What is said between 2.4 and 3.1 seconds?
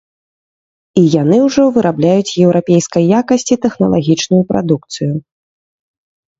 еўрапейскай